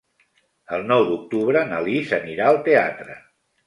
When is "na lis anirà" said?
1.71-2.53